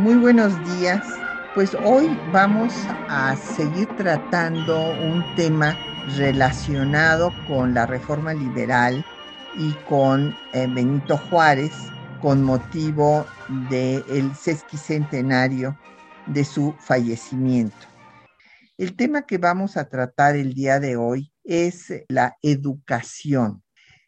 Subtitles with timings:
[0.00, 1.06] Muy buenos días.
[1.54, 2.72] Pues hoy vamos
[3.10, 5.76] a seguir tratando un tema
[6.16, 9.04] relacionado con la reforma liberal
[9.58, 11.72] y con eh, Benito Juárez
[12.22, 13.26] con motivo
[13.68, 15.78] del sesquicentenario
[16.24, 17.86] de su fallecimiento.
[18.78, 23.62] El tema que vamos a tratar el día de hoy es la educación.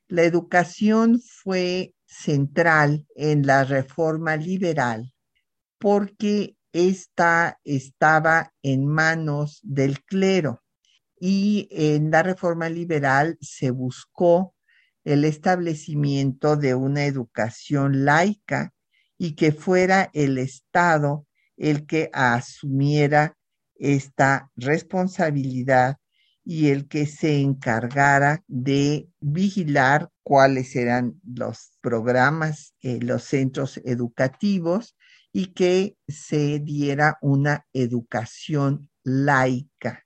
[0.09, 5.12] La educación fue central en la reforma liberal
[5.83, 10.63] porque esta estaba en manos del clero.
[11.19, 14.55] Y en la reforma liberal se buscó
[15.03, 18.73] el establecimiento de una educación laica
[19.19, 23.37] y que fuera el Estado el que asumiera
[23.75, 25.97] esta responsabilidad
[26.45, 34.95] y el que se encargara de vigilar cuáles eran los programas, eh, los centros educativos
[35.33, 40.05] y que se diera una educación laica.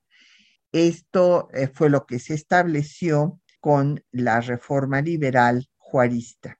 [0.71, 6.59] Esto eh, fue lo que se estableció con la reforma liberal juarista.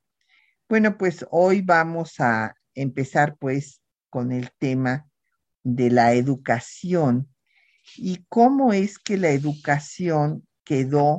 [0.67, 5.07] Bueno, pues hoy vamos a empezar pues con el tema
[5.63, 7.29] de la educación
[7.95, 11.17] y cómo es que la educación quedó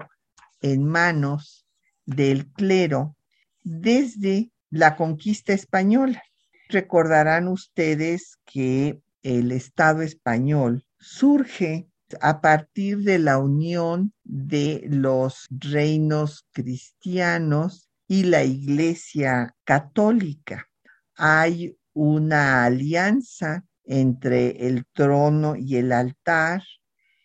[0.61, 1.67] en manos
[2.05, 3.17] del clero
[3.63, 6.23] desde la conquista española.
[6.69, 11.89] Recordarán ustedes que el Estado español surge
[12.21, 20.69] a partir de la unión de los reinos cristianos y la Iglesia católica.
[21.15, 26.63] Hay una alianza entre el trono y el altar,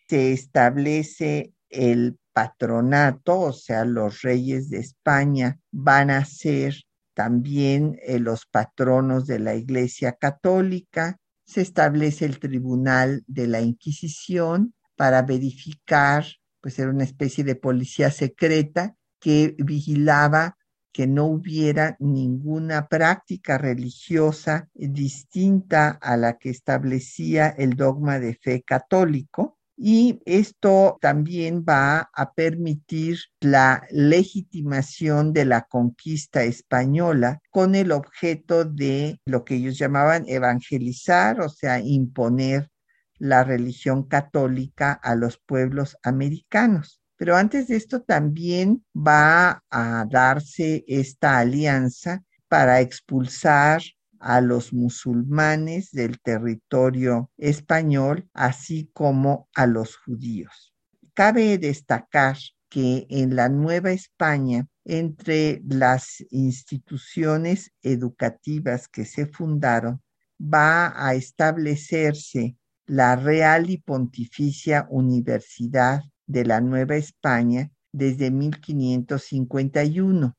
[0.08, 6.74] se establece el patronato, o sea, los reyes de España van a ser
[7.14, 14.74] también eh, los patronos de la Iglesia Católica, se establece el Tribunal de la Inquisición
[14.96, 16.24] para verificar,
[16.60, 20.56] pues era una especie de policía secreta que vigilaba
[20.92, 28.62] que no hubiera ninguna práctica religiosa distinta a la que establecía el dogma de fe
[28.62, 29.53] católico.
[29.76, 38.64] Y esto también va a permitir la legitimación de la conquista española con el objeto
[38.64, 42.70] de lo que ellos llamaban evangelizar, o sea, imponer
[43.18, 47.00] la religión católica a los pueblos americanos.
[47.16, 53.82] Pero antes de esto también va a darse esta alianza para expulsar
[54.24, 60.72] a los musulmanes del territorio español, así como a los judíos.
[61.12, 62.38] Cabe destacar
[62.70, 70.02] que en la Nueva España, entre las instituciones educativas que se fundaron,
[70.40, 80.34] va a establecerse la Real y Pontificia Universidad de la Nueva España desde 1551.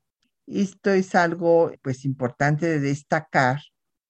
[0.47, 3.61] Esto es algo pues importante de destacar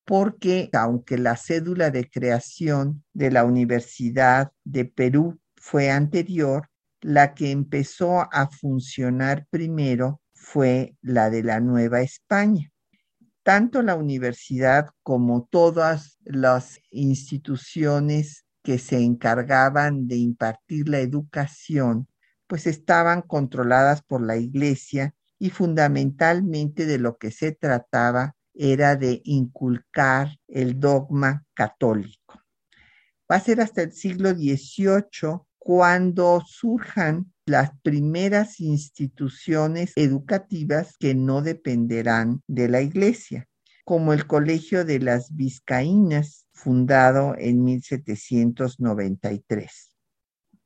[0.06, 6.70] porque aunque la cédula de creación de la Universidad de Perú fue anterior,
[7.02, 12.72] la que empezó a funcionar primero fue la de la Nueva España.
[13.44, 22.08] Tanto la universidad como todas las instituciones que se encargaban de impartir la educación,
[22.48, 29.22] pues estaban controladas por la Iglesia y fundamentalmente de lo que se trataba era de
[29.26, 32.42] inculcar el dogma católico.
[33.32, 41.42] Va a ser hasta el siglo XVIII cuando surjan las primeras instituciones educativas que no
[41.42, 43.48] dependerán de la iglesia,
[43.84, 49.96] como el Colegio de las Vizcaínas, fundado en 1793.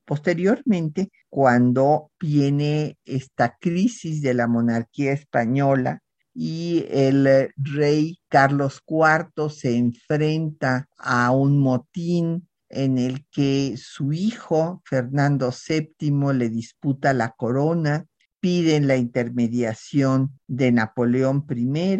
[0.06, 6.02] Posteriormente, cuando viene esta crisis de la monarquía española
[6.34, 14.14] y el eh, rey Carlos IV se enfrenta a un motín en el que su
[14.14, 18.06] hijo, Fernando VII, le disputa la corona,
[18.40, 21.98] piden la intermediación de Napoleón I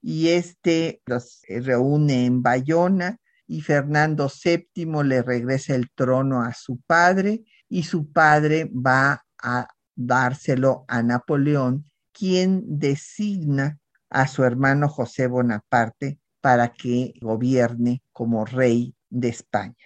[0.00, 6.80] y este los reúne en Bayona y Fernando VII le regresa el trono a su
[6.86, 13.78] padre y su padre va a dárselo a Napoleón, quien designa
[14.10, 19.76] a su hermano José Bonaparte para que gobierne como rey de España.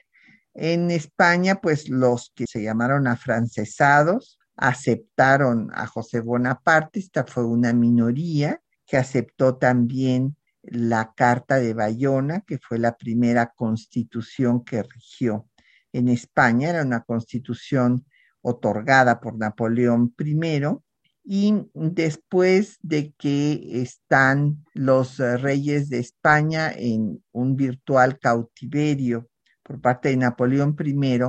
[0.55, 7.73] En España, pues los que se llamaron afrancesados aceptaron a José Bonaparte, esta fue una
[7.73, 15.49] minoría que aceptó también la Carta de Bayona, que fue la primera constitución que rigió
[15.93, 18.07] en España, era una constitución
[18.41, 20.61] otorgada por Napoleón I,
[21.25, 29.29] y después de que están los reyes de España en un virtual cautiverio
[29.63, 31.21] por parte de Napoleón I,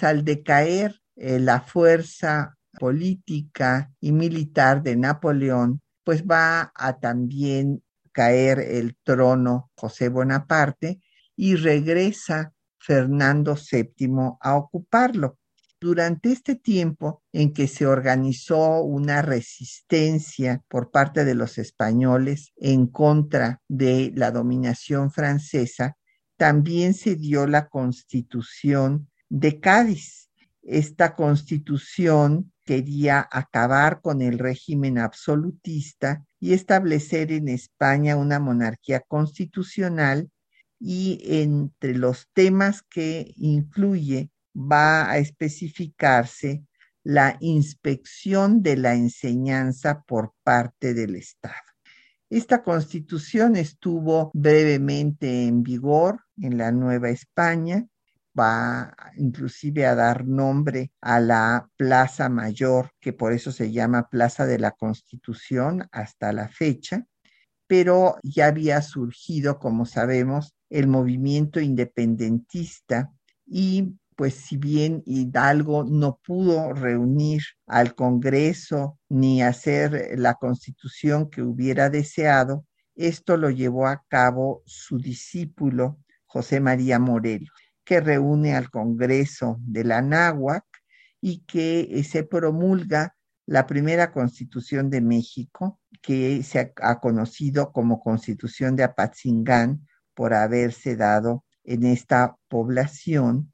[0.00, 7.82] al decaer eh, la fuerza política y militar de Napoleón, pues va a también
[8.12, 11.00] caer el trono José Bonaparte
[11.36, 15.38] y regresa Fernando VII a ocuparlo.
[15.82, 22.86] Durante este tiempo en que se organizó una resistencia por parte de los españoles en
[22.86, 25.96] contra de la dominación francesa,
[26.36, 30.30] también se dio la constitución de Cádiz.
[30.62, 40.30] Esta constitución quería acabar con el régimen absolutista y establecer en España una monarquía constitucional
[40.78, 46.64] y entre los temas que incluye va a especificarse
[47.04, 51.54] la inspección de la enseñanza por parte del Estado.
[52.30, 57.86] Esta constitución estuvo brevemente en vigor en la Nueva España
[58.38, 64.46] va inclusive a dar nombre a la Plaza Mayor, que por eso se llama Plaza
[64.46, 67.06] de la Constitución hasta la fecha,
[67.66, 73.12] pero ya había surgido, como sabemos, el movimiento independentista
[73.46, 81.42] y pues si bien Hidalgo no pudo reunir al Congreso ni hacer la constitución que
[81.42, 82.64] hubiera deseado,
[82.94, 87.50] esto lo llevó a cabo su discípulo José María Morelos
[87.84, 90.64] que reúne al Congreso de la Náhuac
[91.20, 93.16] y que eh, se promulga
[93.46, 100.96] la primera constitución de México, que se ha conocido como constitución de Apatzingán por haberse
[100.96, 103.51] dado en esta población.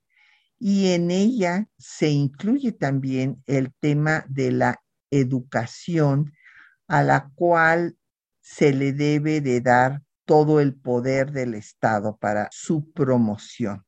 [0.59, 6.33] Y en ella se incluye también el tema de la educación,
[6.89, 7.97] a la cual
[8.41, 13.85] se le debe de dar todo el poder del Estado para su promoción.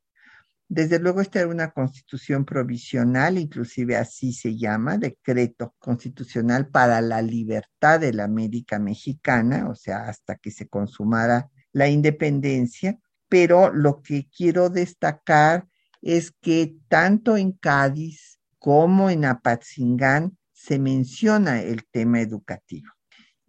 [0.73, 7.21] Desde luego esta era una constitución provisional, inclusive así se llama, decreto constitucional para la
[7.21, 12.97] libertad de la América mexicana, o sea, hasta que se consumara la independencia.
[13.27, 15.67] Pero lo que quiero destacar
[16.01, 22.89] es que tanto en Cádiz como en Apatzingán se menciona el tema educativo.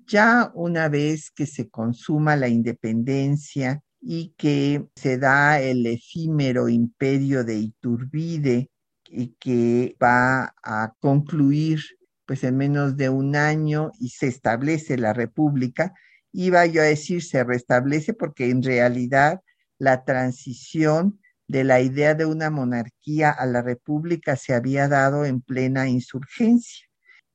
[0.06, 7.44] Ya una vez que se consuma la independencia y que se da el efímero imperio
[7.44, 8.71] de Iturbide
[9.06, 11.80] y que va a concluir
[12.26, 15.92] pues en menos de un año y se establece la república.
[16.32, 19.40] Iba yo a decir se restablece porque en realidad
[19.78, 21.21] la transición
[21.52, 26.87] de la idea de una monarquía a la república se había dado en plena insurgencia.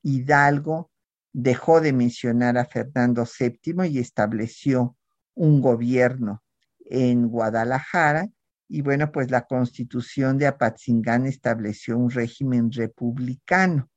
[0.02, 0.90] Hidalgo
[1.32, 4.96] dejó de mencionar a Fernando VII y estableció
[5.34, 6.42] un gobierno
[6.80, 8.28] en Guadalajara
[8.68, 13.88] y bueno, pues la constitución de Apatzingán estableció un régimen republicano.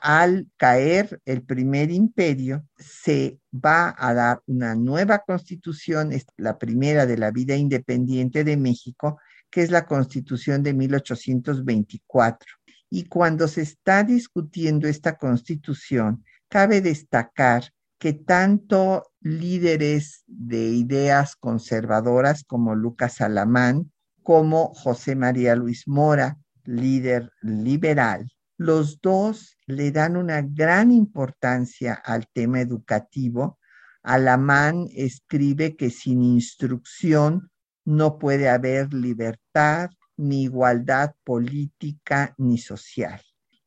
[0.00, 7.16] Al caer el primer imperio, se va a dar una nueva constitución, la primera de
[7.16, 9.18] la vida independiente de México,
[9.50, 12.48] que es la constitución de 1824.
[12.90, 22.44] Y cuando se está discutiendo esta constitución, cabe destacar que tanto líderes de ideas conservadoras
[22.44, 30.42] como Lucas Alamán, como José María Luis Mora, líder liberal, los dos le dan una
[30.42, 33.58] gran importancia al tema educativo.
[34.02, 37.50] Alamán escribe que sin instrucción
[37.84, 43.20] no puede haber libertad, ni igualdad política, ni social.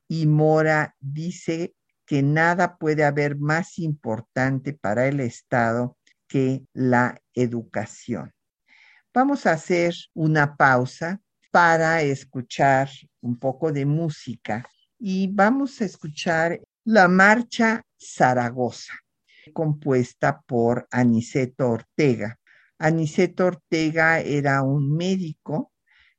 [0.08, 1.76] Y Mora dice
[2.06, 8.34] que nada puede haber más importante para el Estado que la educación.
[9.14, 12.90] Vamos a hacer una pausa para escuchar
[13.20, 14.66] un poco de música
[15.00, 18.94] y vamos a escuchar la marcha Zaragoza.
[19.54, 22.38] compuesta por Aniceto Ortega.
[22.78, 25.72] Aniceto Ortega era un médico,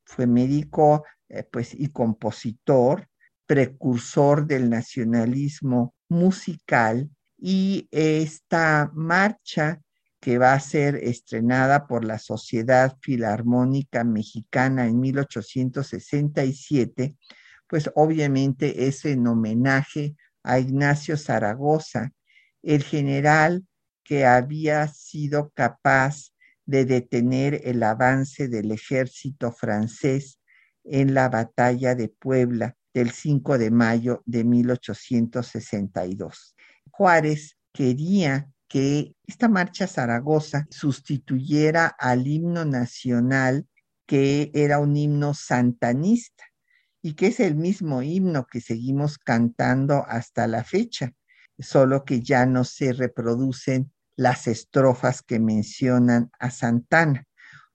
[0.04, 3.06] fue médico eh, pues, y compositor,
[3.47, 9.82] precursor del nacionalismo musical y esta marcha
[10.20, 17.14] que va a ser estrenada por la Sociedad Filarmónica Mexicana en 1867,
[17.69, 22.13] pues obviamente es en homenaje a Ignacio Zaragoza,
[22.63, 23.65] el general
[24.03, 26.33] que había sido capaz
[26.65, 30.41] de detener el avance del ejército francés
[30.85, 36.57] en la batalla de Puebla del 5 de mayo de 1862.
[36.91, 43.69] Juárez quería que esta marcha Zaragoza sustituyera al himno nacional
[44.07, 46.48] que era un himno santanista
[47.09, 51.15] y que es el mismo himno que seguimos cantando hasta la fecha,
[51.59, 57.25] solo que ya no se reproducen las estrofas que mencionan a Santana.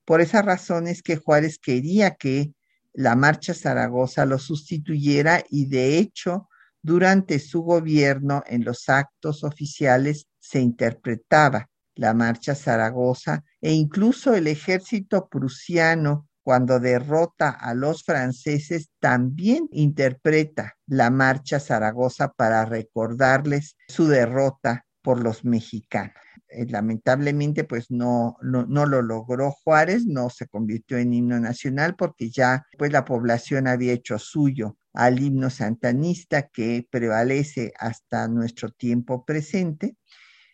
[0.06, 2.54] Por esa razón es que Juárez quería que
[2.94, 6.48] la marcha Zaragoza lo sustituyera y de hecho
[6.84, 14.46] durante su gobierno en los actos oficiales se interpretaba la marcha Zaragoza e incluso el
[14.46, 24.08] ejército prusiano cuando derrota a los franceses también interpreta la marcha Zaragoza para recordarles su
[24.08, 26.14] derrota por los mexicanos.
[26.50, 31.96] Eh, lamentablemente, pues no, no, no, lo logró Juárez, no se convirtió en himno nacional
[31.96, 38.70] porque ya pues la población había hecho suyo al himno santanista que prevalece hasta nuestro
[38.70, 39.98] tiempo presente.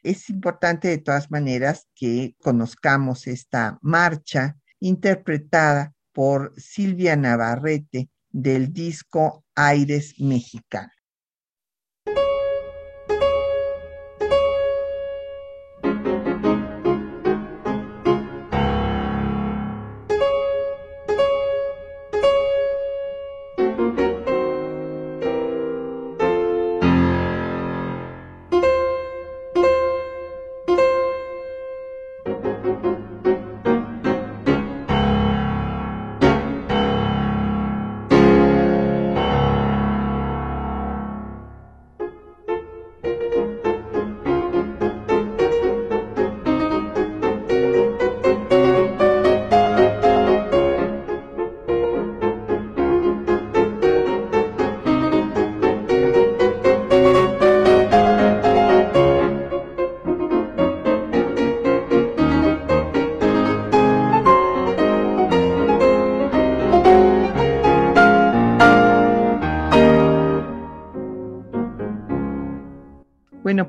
[0.02, 9.44] Es importante de todas maneras que conozcamos esta marcha interpretada por Silvia Navarrete del disco
[9.56, 10.92] Aires Mexicano.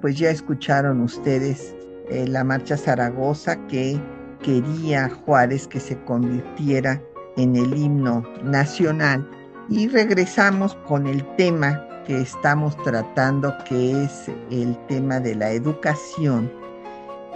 [0.01, 1.75] Pues ya escucharon ustedes
[2.09, 4.01] eh, la marcha Zaragoza que
[4.43, 7.01] quería Juárez que se convirtiera
[7.37, 9.29] en el himno nacional.
[9.69, 16.51] Y regresamos con el tema que estamos tratando, que es el tema de la educación,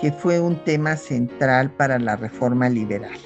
[0.01, 3.19] que fue un tema central para la reforma liberal.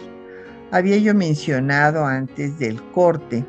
[0.71, 3.47] Había yo mencionado antes del corte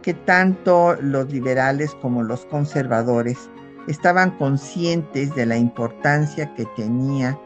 [0.00, 3.50] que tanto los liberales como los conservadores
[3.86, 7.38] estaban conscientes de la importancia que tenía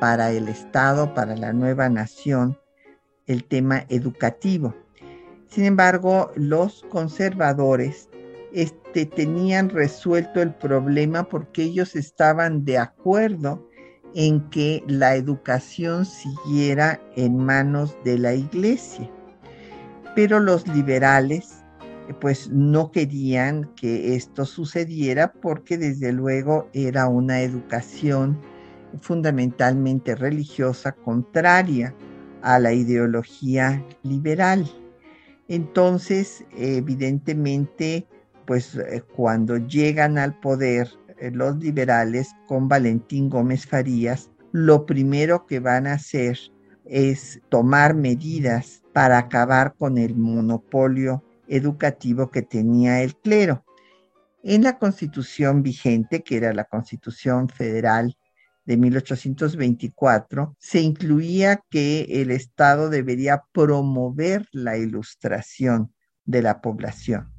[0.00, 2.58] para el Estado, para la nueva nación,
[3.26, 4.74] el tema educativo.
[5.48, 8.08] Sin embargo, los conservadores
[8.52, 13.66] este, tenían resuelto el problema porque ellos estaban de acuerdo
[14.14, 19.10] en que la educación siguiera en manos de la iglesia.
[20.14, 21.55] Pero los liberales
[22.20, 28.38] pues no querían que esto sucediera porque desde luego era una educación
[29.00, 31.94] fundamentalmente religiosa contraria
[32.42, 34.70] a la ideología liberal.
[35.48, 38.06] Entonces, evidentemente,
[38.46, 45.46] pues eh, cuando llegan al poder eh, los liberales con Valentín Gómez Farías, lo primero
[45.46, 46.38] que van a hacer
[46.84, 53.64] es tomar medidas para acabar con el monopolio educativo que tenía el clero.
[54.42, 58.16] En la constitución vigente, que era la constitución federal
[58.64, 65.92] de 1824, se incluía que el Estado debería promover la ilustración
[66.24, 67.32] de la población.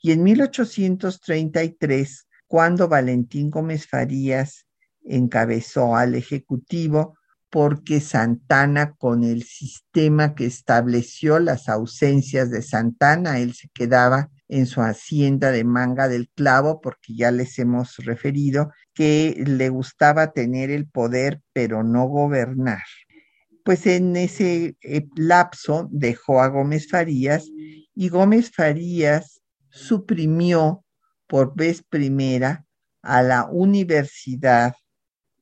[0.00, 4.66] Y en 1833, cuando Valentín Gómez Farías
[5.04, 7.16] encabezó al Ejecutivo,
[7.52, 14.64] porque Santana con el sistema que estableció las ausencias de Santana, él se quedaba en
[14.64, 20.70] su hacienda de Manga del Clavo, porque ya les hemos referido que le gustaba tener
[20.70, 22.84] el poder pero no gobernar.
[23.66, 27.50] Pues en ese eh, lapso dejó a Gómez Farías
[27.94, 30.86] y Gómez Farías suprimió
[31.26, 32.64] por vez primera
[33.02, 34.72] a la Universidad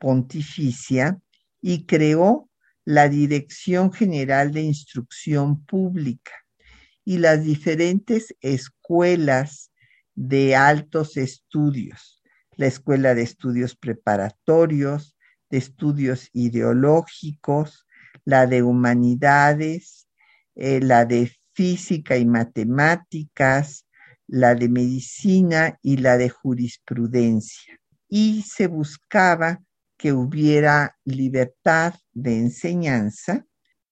[0.00, 1.20] Pontificia
[1.60, 2.48] y creó
[2.84, 6.32] la Dirección General de Instrucción Pública
[7.04, 9.70] y las diferentes escuelas
[10.14, 12.22] de altos estudios,
[12.56, 15.16] la Escuela de Estudios Preparatorios,
[15.50, 17.86] de Estudios Ideológicos,
[18.24, 20.08] la de Humanidades,
[20.54, 23.86] eh, la de Física y Matemáticas,
[24.26, 27.78] la de Medicina y la de Jurisprudencia.
[28.08, 29.60] Y se buscaba
[30.00, 33.44] que hubiera libertad de enseñanza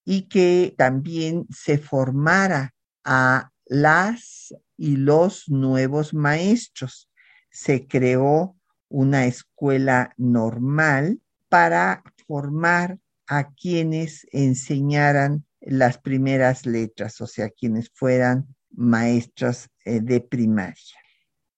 [0.03, 2.73] y que también se formara
[3.03, 7.11] a las y los nuevos maestros.
[7.51, 12.97] Se creó una escuela normal para formar
[13.27, 20.97] a quienes enseñaran las primeras letras, o sea, quienes fueran maestras eh, de primaria.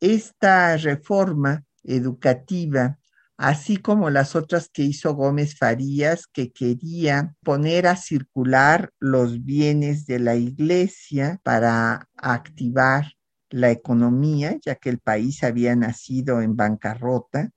[0.01, 2.99] Esta reforma educativa
[3.41, 10.05] así como las otras que hizo Gómez Farías, que quería poner a circular los bienes
[10.05, 13.13] de la iglesia para activar
[13.49, 17.49] la economía, ya que el país había nacido en bancarrota,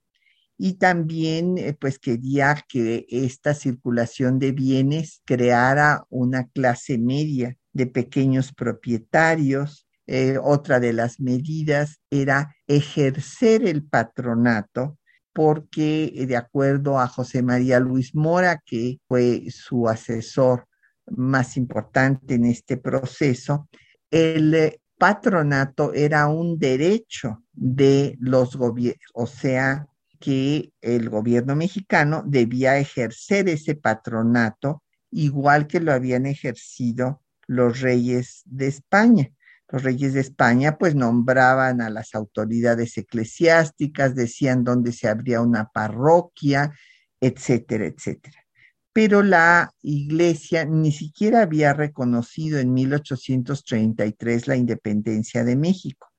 [0.57, 7.85] y también eh, pues quería que esta circulación de bienes creara una clase media de
[7.85, 9.85] pequeños propietarios.
[10.07, 14.97] Eh, otra de las medidas era ejercer el patronato
[15.35, 20.65] porque eh, de acuerdo a José María Luis Mora, que fue su asesor
[21.07, 23.67] más importante en este proceso,
[24.09, 29.85] el eh, patronato era un derecho de los gobiernos, o sea,
[30.21, 38.41] que el gobierno mexicano debía ejercer ese patronato igual que lo habían ejercido los reyes
[38.45, 39.31] de España
[39.69, 45.69] los reyes de España pues nombraban a las autoridades eclesiásticas, decían dónde se abría una
[45.69, 46.73] parroquia,
[47.19, 48.45] etcétera, etcétera.
[48.93, 56.11] Pero la iglesia ni siquiera había reconocido en 1833 la independencia de México.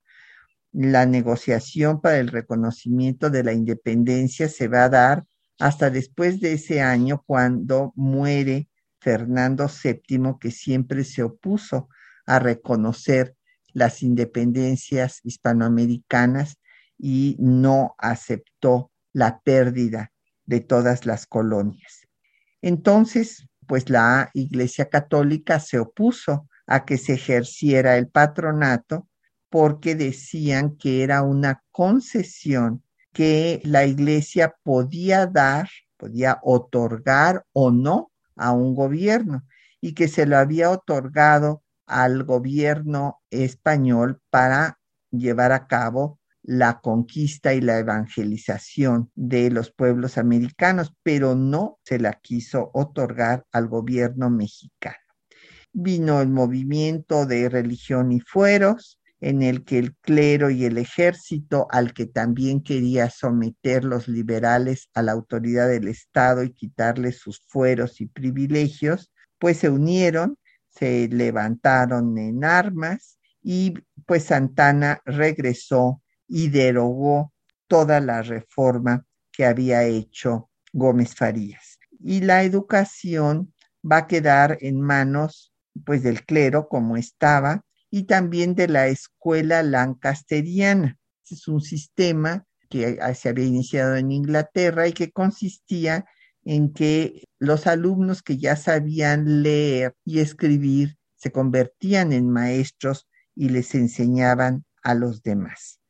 [0.73, 5.25] La negociación para el reconocimiento de la independencia se va a dar
[5.59, 8.69] hasta después de ese año cuando muere
[9.01, 11.89] Fernando VII, que siempre se opuso
[12.27, 13.37] a reconocer
[13.73, 16.59] las independencias hispanoamericanas
[16.99, 20.13] y no aceptó la pérdida
[20.45, 22.07] de todas las colonias.
[22.63, 29.09] Entonces, pues la Iglesia Católica se opuso a que se ejerciera el patronato
[29.51, 38.11] porque decían que era una concesión que la Iglesia podía dar, podía otorgar o no
[38.37, 39.45] a un gobierno
[39.81, 44.79] y que se lo había otorgado al gobierno español para
[45.11, 51.99] llevar a cabo la conquista y la evangelización de los pueblos americanos, pero no se
[51.99, 54.97] la quiso otorgar al gobierno mexicano.
[55.73, 61.67] Vino el movimiento de religión y fueros, en el que el clero y el ejército,
[61.71, 67.41] al que también quería someter los liberales a la autoridad del Estado y quitarles sus
[67.49, 70.39] fueros y privilegios, pues se unieron
[70.79, 77.33] se levantaron en armas y pues Santana regresó y derogó
[77.67, 81.79] toda la reforma que había hecho Gómez Farías.
[82.01, 83.55] Y la educación
[83.91, 85.53] va a quedar en manos
[85.85, 90.99] pues del clero como estaba y también de la escuela lancasteriana.
[91.29, 96.05] Es un sistema que se había iniciado en Inglaterra y que consistía
[96.47, 103.49] en que los alumnos que ya sabían leer y escribir se convertían en maestros y
[103.49, 105.81] les enseñaban a los demás.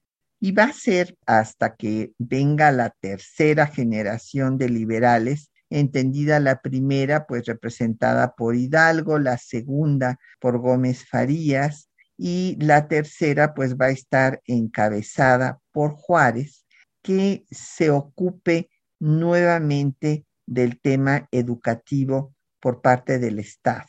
[0.41, 7.27] Y va a ser hasta que venga la tercera generación de liberales, entendida la primera
[7.27, 13.91] pues representada por Hidalgo, la segunda por Gómez Farías y la tercera pues va a
[13.91, 16.65] estar encabezada por Juárez,
[17.03, 23.87] que se ocupe nuevamente del tema educativo por parte del Estado.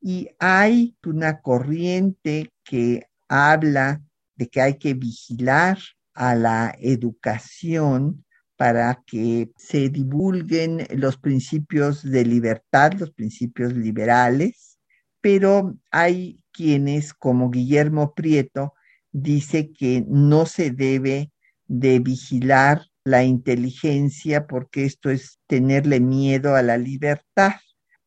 [0.00, 4.02] Y hay una corriente que habla
[4.36, 5.78] de que hay que vigilar
[6.12, 8.25] a la educación
[8.56, 14.78] para que se divulguen los principios de libertad, los principios liberales,
[15.20, 18.74] pero hay quienes, como Guillermo Prieto,
[19.12, 21.32] dice que no se debe
[21.66, 27.52] de vigilar la inteligencia porque esto es tenerle miedo a la libertad.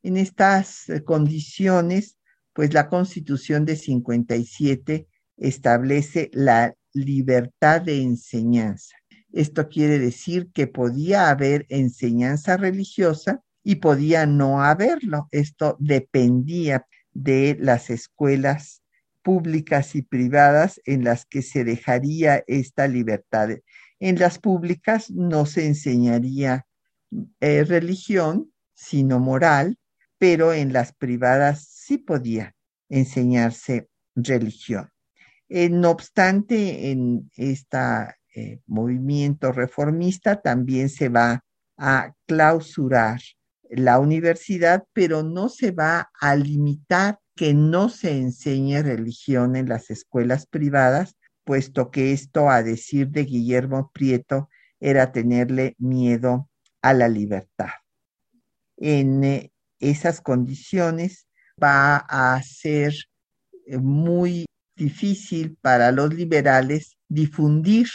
[0.03, 2.17] En estas eh, condiciones,
[2.53, 5.07] pues la Constitución de 57
[5.37, 8.98] establece la libertad de enseñanza.
[9.31, 15.27] Esto quiere decir que podía haber enseñanza religiosa y podía no haberlo.
[15.31, 18.81] Esto dependía de las escuelas
[19.21, 23.49] públicas y privadas en las que se dejaría esta libertad.
[23.99, 26.65] En las públicas no se enseñaría
[27.39, 29.77] eh, religión, sino moral,
[30.17, 32.55] pero en las privadas sí podía
[32.87, 34.89] enseñarse religión.
[35.49, 37.29] Eh, no obstante, en
[38.29, 41.43] este movimiento reformista también se va
[41.77, 43.19] a clausurar
[43.69, 49.89] la universidad, pero no se va a limitar que no se enseñe religión en las
[49.89, 56.49] escuelas privadas, puesto que esto, a decir de Guillermo Prieto, era tenerle miedo
[56.81, 57.69] a la libertad.
[58.77, 61.27] En eh, esas condiciones
[61.61, 62.93] va a ser
[63.65, 67.87] eh, muy difícil para los liberales difundir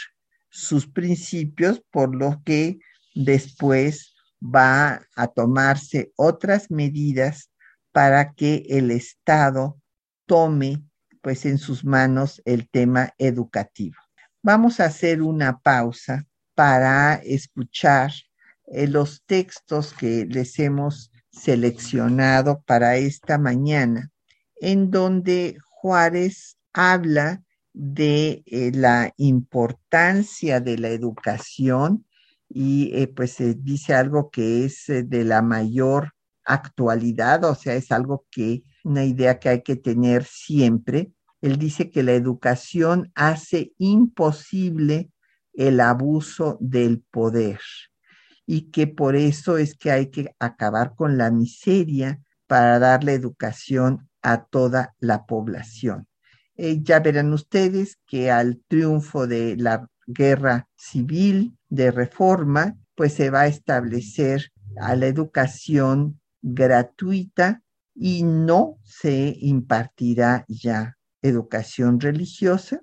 [0.55, 2.79] sus principios, por lo que
[3.13, 7.51] después va a tomarse otras medidas
[7.91, 9.77] para que el Estado
[10.25, 10.81] tome
[11.21, 13.97] pues en sus manos el tema educativo.
[14.41, 18.11] Vamos a hacer una pausa para escuchar
[18.67, 24.09] eh, los textos que les hemos seleccionado para esta mañana,
[24.61, 27.41] en donde Juárez habla
[27.75, 32.05] de eh, la importancia de la educación
[32.47, 36.13] y eh, pues se dice algo que es eh, de la mayor
[36.45, 41.11] actualidad, o sea, es algo que, una idea que hay que tener siempre.
[41.41, 45.11] Él dice que la educación hace imposible
[45.53, 47.59] el abuso del poder
[48.45, 54.07] y que por eso es que hay que acabar con la miseria para darle educación
[54.21, 56.07] a toda la población.
[56.57, 63.29] Eh, ya verán ustedes que al triunfo de la guerra civil de reforma, pues se
[63.29, 67.61] va a establecer a la educación gratuita
[67.93, 72.81] y no se impartirá ya educación religiosa,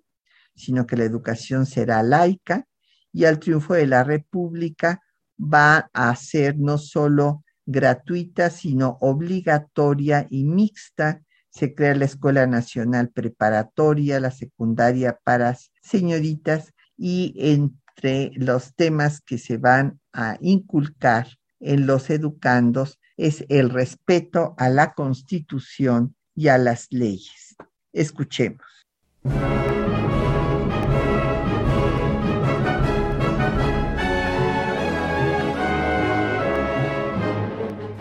[0.55, 2.67] sino que la educación será laica
[3.13, 5.01] y al triunfo de la República
[5.39, 11.23] va a ser no solo gratuita, sino obligatoria y mixta.
[11.53, 19.37] Se crea la Escuela Nacional Preparatoria, la secundaria para señoritas y entre los temas que
[19.39, 21.29] se van a inculcar
[21.61, 27.55] en los educandos es el respeto a la Constitución y a las leyes.
[27.93, 28.67] Escuchemos.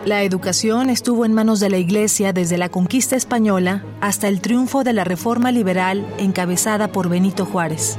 [0.04, 4.82] La educación estuvo en manos de la Iglesia desde la conquista española hasta el triunfo
[4.82, 7.98] de la Reforma Liberal encabezada por Benito Juárez.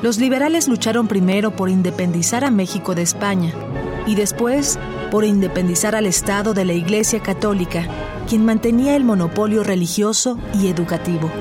[0.00, 3.52] Los liberales lucharon primero por independizar a México de España
[4.06, 4.78] y después
[5.10, 7.88] por independizar al Estado de la Iglesia Católica,
[8.28, 11.32] quien mantenía el monopolio religioso y educativo.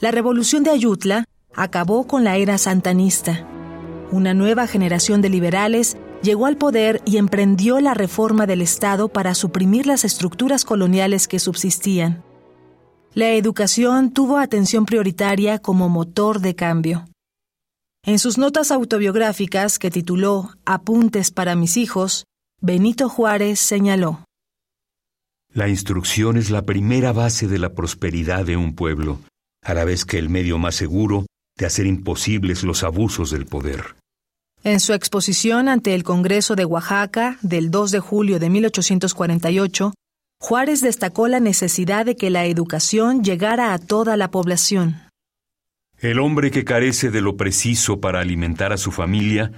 [0.00, 3.46] La revolución de Ayutla acabó con la era santanista.
[4.10, 9.34] Una nueva generación de liberales llegó al poder y emprendió la reforma del Estado para
[9.34, 12.24] suprimir las estructuras coloniales que subsistían.
[13.14, 17.06] La educación tuvo atención prioritaria como motor de cambio.
[18.04, 22.24] En sus notas autobiográficas, que tituló Apuntes para mis hijos,
[22.60, 24.24] Benito Juárez señaló.
[25.52, 29.18] La instrucción es la primera base de la prosperidad de un pueblo,
[29.62, 31.26] a la vez que el medio más seguro
[31.56, 33.97] de hacer imposibles los abusos del poder.
[34.64, 39.94] En su exposición ante el Congreso de Oaxaca del 2 de julio de 1848,
[40.40, 44.96] Juárez destacó la necesidad de que la educación llegara a toda la población.
[45.98, 49.52] El hombre que carece de lo preciso para alimentar a su familia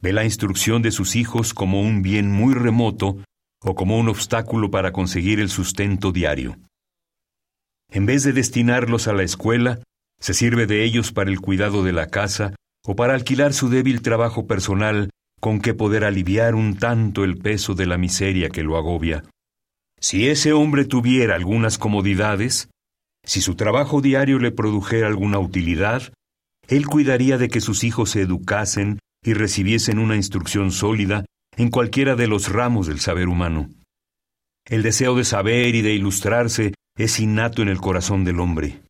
[0.00, 3.18] ve la instrucción de sus hijos como un bien muy remoto
[3.60, 6.58] o como un obstáculo para conseguir el sustento diario.
[7.90, 9.80] En vez de destinarlos a la escuela,
[10.20, 12.54] se sirve de ellos para el cuidado de la casa
[12.86, 15.10] o para alquilar su débil trabajo personal
[15.40, 19.24] con que poder aliviar un tanto el peso de la miseria que lo agobia.
[20.00, 22.70] Si ese hombre tuviera algunas comodidades,
[23.24, 26.12] si su trabajo diario le produjera alguna utilidad,
[26.68, 31.24] él cuidaría de que sus hijos se educasen y recibiesen una instrucción sólida
[31.56, 33.68] en cualquiera de los ramos del saber humano.
[34.64, 38.82] El deseo de saber y de ilustrarse es innato en el corazón del hombre.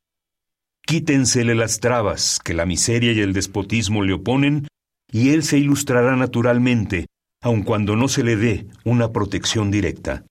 [0.88, 4.68] Quítensele las trabas que la miseria y el despotismo le oponen,
[5.12, 7.08] y él se ilustrará naturalmente,
[7.42, 10.24] aun cuando no se le dé una protección directa.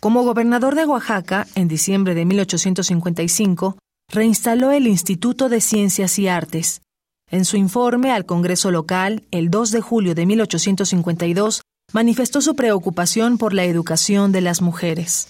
[0.00, 3.78] Como gobernador de Oaxaca, en diciembre de 1855,
[4.12, 6.82] reinstaló el Instituto de Ciencias y Artes.
[7.30, 11.62] En su informe al Congreso local, el 2 de julio de 1852,
[11.92, 15.28] manifestó su preocupación por la educación de las mujeres.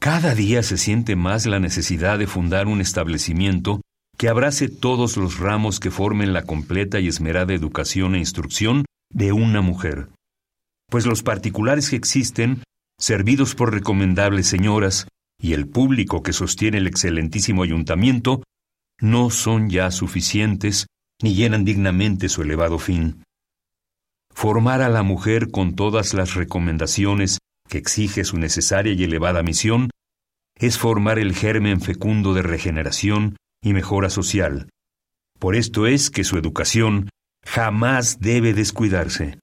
[0.00, 3.82] Cada día se siente más la necesidad de fundar un establecimiento
[4.16, 9.32] que abrace todos los ramos que formen la completa y esmerada educación e instrucción de
[9.32, 10.08] una mujer.
[10.88, 12.62] Pues los particulares que existen
[12.98, 15.06] servidos por recomendables señoras,
[15.38, 18.42] y el público que sostiene el excelentísimo ayuntamiento,
[19.02, 20.86] no son ya suficientes
[21.22, 23.22] ni llenan dignamente su elevado fin.
[24.34, 27.38] Formar a la mujer con todas las recomendaciones
[27.70, 29.88] que exige su necesaria y elevada misión
[30.56, 34.68] es formar el germen fecundo de regeneración y mejora social.
[35.38, 37.08] Por esto es que su educación
[37.46, 39.38] jamás debe descuidarse.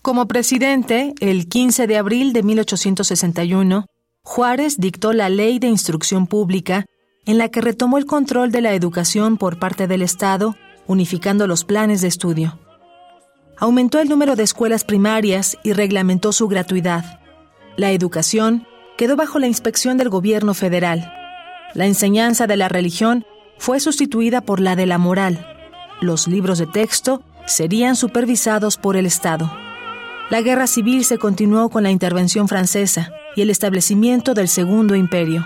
[0.00, 3.86] Como presidente, el 15 de abril de 1861,
[4.24, 6.86] Juárez dictó la Ley de Instrucción Pública,
[7.26, 11.64] en la que retomó el control de la educación por parte del Estado, unificando los
[11.64, 12.58] planes de estudio.
[13.58, 17.21] Aumentó el número de escuelas primarias y reglamentó su gratuidad.
[17.76, 18.66] La educación
[18.98, 21.12] quedó bajo la inspección del gobierno federal.
[21.74, 23.24] La enseñanza de la religión
[23.58, 25.46] fue sustituida por la de la moral.
[26.00, 29.50] Los libros de texto serían supervisados por el Estado.
[30.30, 35.44] La guerra civil se continuó con la intervención francesa y el establecimiento del Segundo Imperio.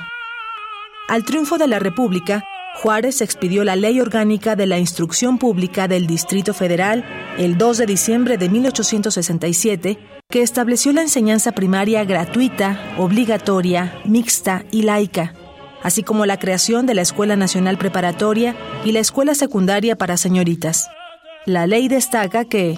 [1.09, 6.07] Al triunfo de la República, Juárez expidió la Ley Orgánica de la Instrucción Pública del
[6.07, 7.05] Distrito Federal
[7.39, 9.99] el 2 de diciembre de 1867,
[10.31, 15.35] que estableció la enseñanza primaria gratuita, obligatoria, mixta y laica,
[15.83, 20.89] así como la creación de la Escuela Nacional Preparatoria y la Escuela Secundaria para Señoritas.
[21.45, 22.77] La ley destaca que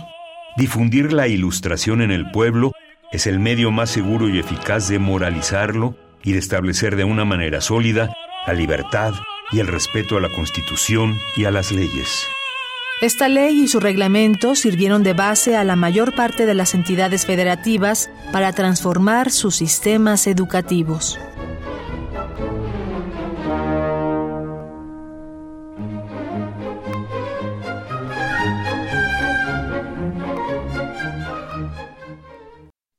[0.59, 2.73] Difundir la ilustración en el pueblo
[3.13, 7.61] es el medio más seguro y eficaz de moralizarlo y de establecer de una manera
[7.61, 8.13] sólida
[8.47, 9.15] la libertad
[9.53, 12.27] y el respeto a la Constitución y a las leyes.
[13.01, 17.27] Esta ley y su reglamento sirvieron de base a la mayor parte de las entidades
[17.27, 21.17] federativas para transformar sus sistemas educativos.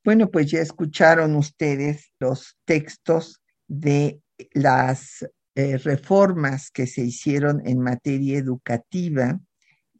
[0.06, 4.22] Bueno, pues ya escucharon ustedes los textos de
[4.54, 9.42] las eh, reformas que se hicieron en materia educativa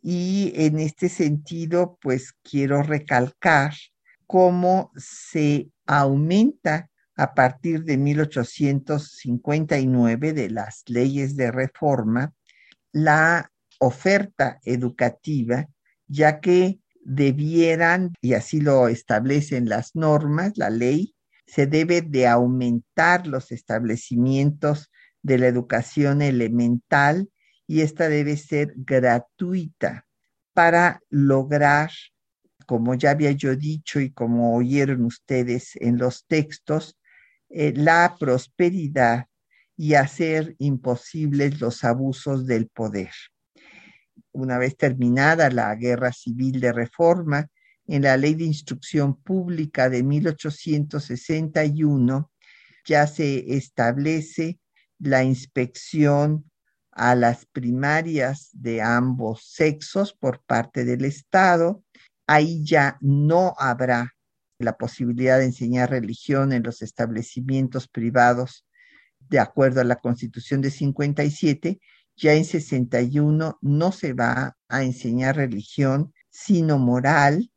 [0.02, 3.74] y en este sentido, pues quiero recalcar
[4.26, 12.34] cómo se aumenta a partir de 1859 de las leyes de reforma
[12.92, 15.68] la oferta educativa,
[16.08, 23.28] ya que debieran, y así lo establecen las normas, la ley, se debe de aumentar
[23.28, 24.90] los establecimientos
[25.22, 27.30] de la educación elemental
[27.70, 30.06] y esta debe ser gratuita
[30.54, 31.92] para lograr,
[32.66, 36.98] como ya había yo dicho y como oyeron ustedes en los textos,
[37.48, 39.28] eh, la prosperidad
[39.78, 43.12] y hacer imposibles los abusos del poder.
[44.32, 47.50] Una vez terminada la Guerra Civil de Reforma,
[47.86, 52.32] en la Ley de Instrucción Pública de 1861
[52.84, 54.58] ya se establece
[54.98, 56.49] la inspección
[57.00, 61.82] a las primarias de ambos sexos por parte del Estado.
[62.28, 64.16] Ahí ya no habrá
[64.60, 68.66] la posibilidad de enseñar religión en los establecimientos privados
[69.18, 71.80] de acuerdo a la Constitución de 57,
[72.18, 77.50] ya en 61 no se va a enseñar religión, sino moral,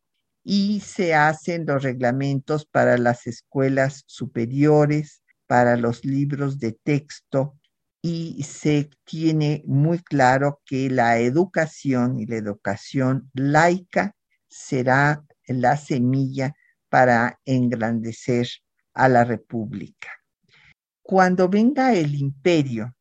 [0.45, 7.59] y se hacen los reglamentos para las escuelas superiores, para los libros de texto,
[8.03, 14.17] y se tiene muy claro que la educación y la educación laica
[14.49, 16.53] será la semilla
[16.89, 18.49] para engrandecer
[18.93, 20.11] a la República.
[21.01, 22.95] Cuando venga el imperio,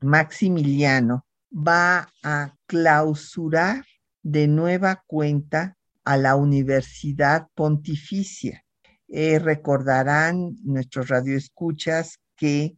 [0.00, 3.84] Maximiliano va a clausurar
[4.22, 8.64] de nueva cuenta a la Universidad Pontificia.
[9.08, 12.76] Eh, recordarán nuestros radioescuchas que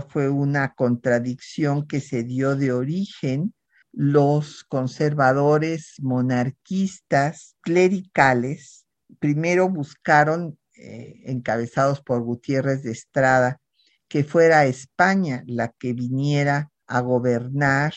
[0.00, 3.54] fue una contradicción que se dio de origen.
[3.92, 8.86] Los conservadores monarquistas clericales
[9.18, 13.60] primero buscaron, eh, encabezados por Gutiérrez de Estrada,
[14.08, 17.94] que fuera España la que viniera a gobernar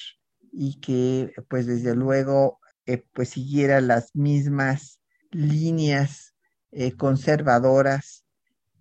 [0.51, 4.99] y que pues desde luego eh, pues siguiera las mismas
[5.31, 6.33] líneas
[6.71, 8.25] eh, conservadoras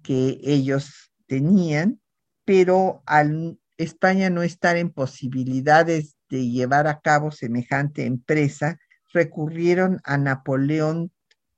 [0.02, 2.01] que ellos tenían,
[2.44, 8.78] pero al España no estar en posibilidades de llevar a cabo semejante empresa,
[9.12, 11.12] recurrieron a Napoleón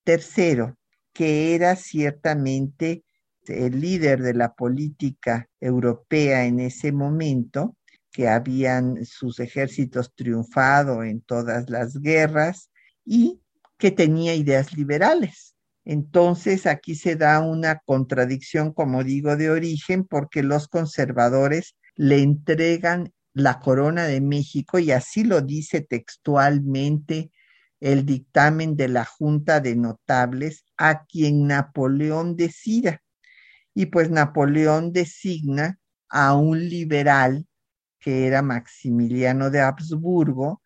[0.06, 0.74] III,
[1.12, 3.04] que era ciertamente
[3.46, 7.76] el líder de la política europea en ese momento
[8.10, 12.70] que habían sus ejércitos triunfado en todas las guerras
[13.04, 13.40] y
[13.76, 15.53] que tenía ideas liberales.
[15.84, 23.12] Entonces aquí se da una contradicción, como digo, de origen, porque los conservadores le entregan
[23.34, 27.30] la corona de México y así lo dice textualmente
[27.80, 33.02] el dictamen de la Junta de Notables a quien Napoleón decida.
[33.74, 37.46] Y pues Napoleón designa a un liberal
[37.98, 40.62] que era Maximiliano de Habsburgo,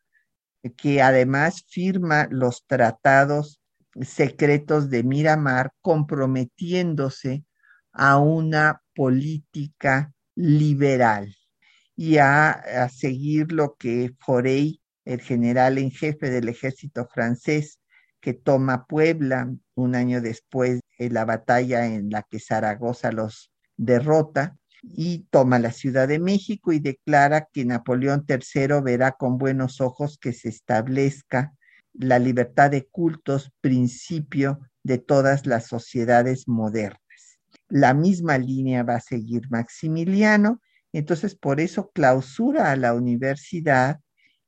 [0.77, 3.58] que además firma los tratados
[4.03, 7.45] secretos de Miramar comprometiéndose
[7.93, 11.35] a una política liberal
[11.97, 17.81] y a, seguir lo que Forey, el general en jefe del ejército francés,
[18.21, 24.57] que toma Puebla un año después de la batalla en la que Zaragoza los derrota,
[24.83, 30.19] y toma la Ciudad de México y declara que Napoleón III verá con buenos ojos
[30.19, 31.58] que se establezca
[31.99, 37.39] la libertad de cultos, principio de todas las sociedades modernas.
[37.69, 40.61] La misma línea va a seguir Maximiliano,
[40.93, 44.01] entonces por eso clausura a la universidad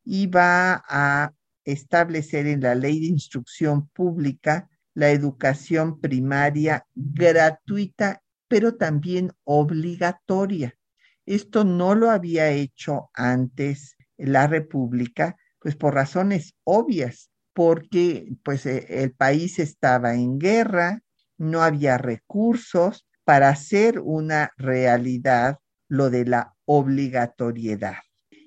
[0.05, 1.33] y va a
[1.65, 10.77] establecer en la ley de instrucción pública la educación primaria gratuita pero también obligatoria.
[11.25, 19.03] Esto no lo había hecho antes la República, pues por razones obvias, porque pues e,
[19.03, 21.03] el país estaba en guerra,
[21.39, 25.59] no había recursos para hacer una realidad
[25.89, 27.99] lo de la obligatoriedad.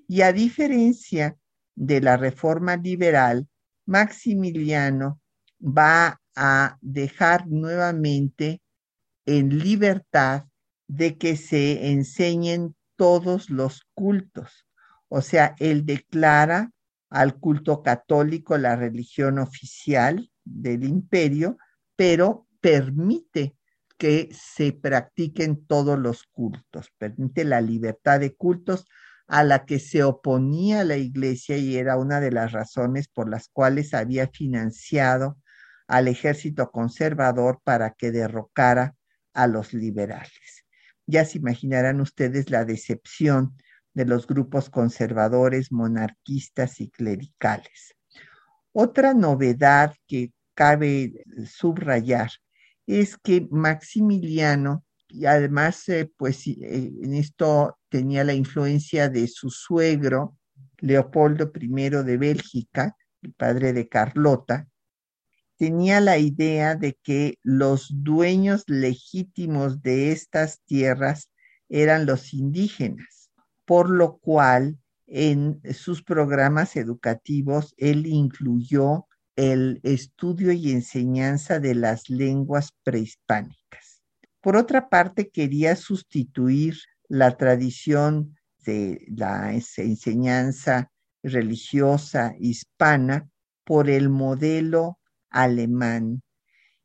[0.07, 1.37] Y a diferencia
[1.75, 3.47] de la reforma liberal,
[3.85, 5.19] Maximiliano
[5.59, 8.61] va a dejar nuevamente
[9.25, 10.45] en libertad
[10.87, 14.65] de que se enseñen todos los cultos.
[15.07, 16.71] O sea, él declara
[17.13, 21.59] al culto católico la religión oficial del imperio,
[21.95, 23.55] pero permite
[23.99, 28.87] que se practiquen todos los cultos, permite la libertad de cultos
[29.27, 33.47] a la que se oponía la iglesia y era una de las razones por las
[33.47, 35.37] cuales había financiado
[35.87, 38.95] al ejército conservador para que derrocara
[39.33, 40.65] a los liberales.
[41.05, 43.55] Ya se imaginarán ustedes la decepción
[43.93, 47.95] de los grupos conservadores, monarquistas y clericales.
[48.71, 52.31] Otra novedad que cabe subrayar
[52.87, 59.49] es que Maximiliano, y además, eh, pues eh, en esto tenía la influencia de su
[59.49, 60.37] suegro,
[60.79, 64.67] Leopoldo I de Bélgica, el padre de Carlota,
[65.57, 71.29] tenía la idea de que los dueños legítimos de estas tierras
[71.69, 73.22] eran los indígenas,
[73.65, 82.09] por lo cual en sus programas educativos él incluyó el estudio y enseñanza de las
[82.09, 84.01] lenguas prehispánicas.
[84.41, 86.75] Por otra parte, quería sustituir
[87.07, 88.35] la tradición
[88.65, 90.91] de la enseñanza
[91.21, 93.29] religiosa hispana
[93.63, 94.99] por el modelo
[95.29, 96.21] alemán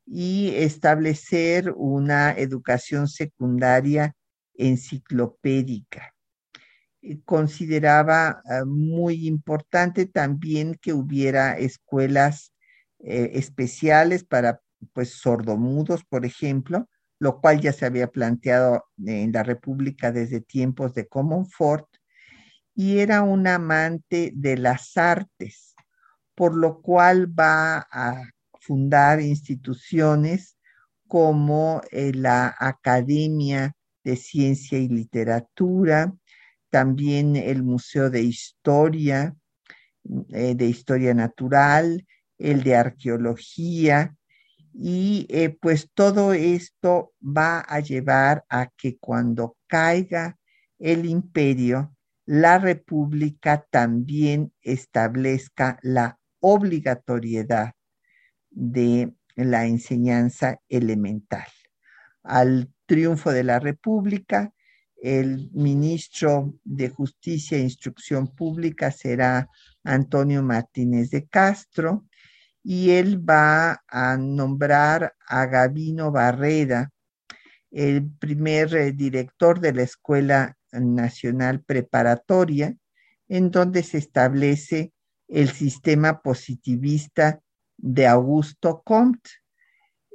[0.07, 4.15] y establecer una educación secundaria
[4.55, 6.15] enciclopédica.
[7.25, 12.53] Consideraba ah, muy importante también que hubiera escuelas
[12.99, 14.61] eh, especiales para
[14.93, 16.89] pues sordomudos, por ejemplo,
[17.19, 21.87] lo cual ya se había planteado en la República desde tiempos de Comonfort,
[22.75, 25.75] y era un amante de las artes,
[26.37, 28.23] por lo cual va a
[28.61, 30.57] fundar instituciones
[31.09, 33.75] como eh, la Academia
[34.05, 36.15] de Ciencia y Literatura,
[36.71, 39.35] también el Museo de Historia,
[40.31, 42.07] eh, de Historia Natural,
[42.39, 44.15] el de Arqueología,
[44.73, 50.39] y eh, pues todo esto va a llevar a que cuando caiga
[50.79, 51.95] el imperio,
[52.25, 57.73] la república también establezca la obligatoriedad
[58.51, 61.47] de la enseñanza elemental.
[62.23, 64.53] Al triunfo de la república,
[65.03, 69.49] el ministro de Justicia e Instrucción Pública será
[69.85, 72.05] Antonio Martínez de Castro
[72.63, 76.91] y él va a nombrar a Gabino Barreda,
[77.71, 82.77] el primer eh, director de la Escuela Nacional Preparatoria,
[83.29, 84.93] en donde se establece
[85.29, 87.41] el sistema positivista
[87.77, 89.31] de Augusto Comte.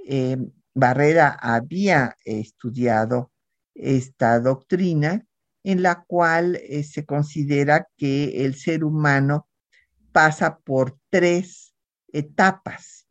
[0.08, 0.38] Eh,
[0.74, 3.33] Barreda había estudiado
[3.76, 5.26] esta doctrina
[5.64, 9.48] en la cual eh, se considera que el ser humano
[10.12, 11.74] pasa por tres
[12.12, 13.08] etapas.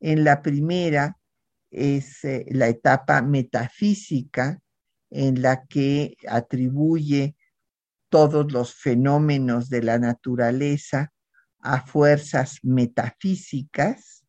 [0.00, 1.18] En la primera
[1.70, 4.60] es eh, la etapa metafísica
[5.10, 7.36] en la que atribuye
[8.08, 11.12] todos los fenómenos de la naturaleza
[11.60, 14.24] a fuerzas metafísicas.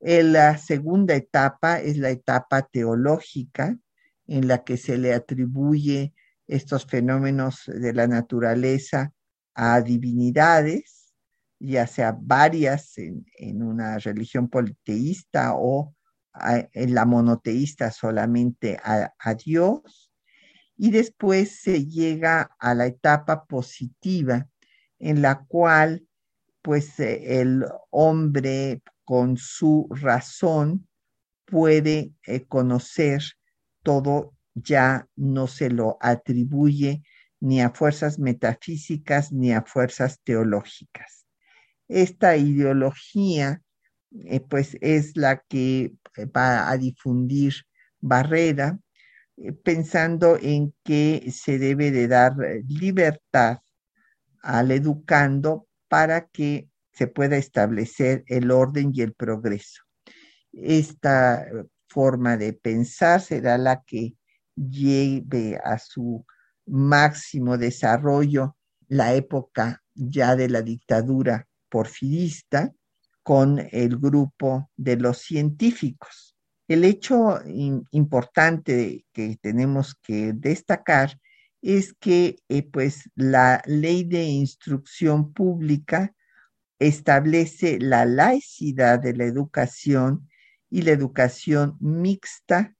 [0.00, 3.76] En la segunda etapa es la etapa teológica,
[4.32, 6.14] en la que se le atribuye
[6.46, 9.12] estos fenómenos de la naturaleza
[9.54, 11.12] a divinidades,
[11.58, 15.94] ya sea varias en, una religión politeísta o
[16.72, 20.10] en la monoteísta solamente a, a Dios.
[20.78, 24.48] Y después se llega a la etapa positiva
[24.98, 26.06] en la cual
[26.62, 30.88] pues eh, el hombre con su razón
[31.44, 33.22] puede eh, conocer
[33.82, 37.02] todo, ya no se lo atribuye
[37.40, 41.26] ni a fuerzas metafísicas ni a fuerzas teológicas.
[41.88, 43.62] Esta ideología
[44.24, 45.94] eh, pues es la que
[46.36, 47.54] va a difundir
[48.00, 48.78] Barrera,
[49.64, 52.34] pensando en que se debe de dar
[52.68, 53.58] libertad
[54.42, 59.82] al educando para que se pueda establecer el orden y el progreso.
[60.52, 61.46] Esta
[61.92, 64.14] forma de pensar será la que
[64.56, 66.24] lleve a su
[66.66, 68.56] máximo desarrollo
[68.88, 72.72] la época ya de la dictadura porfirista
[73.22, 76.36] con el grupo de los científicos.
[76.68, 77.40] El hecho
[77.90, 81.18] importante que tenemos que destacar
[81.60, 86.14] es que eh, pues la ley de instrucción pública
[86.78, 90.28] establece la laicidad de la educación
[90.72, 92.74] y la educación mixta,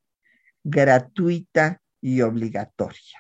[0.65, 3.19] gratuita y obligatoria.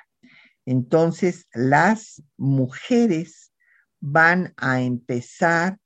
[0.65, 3.53] Entonces, las mujeres
[4.01, 5.79] van a empezar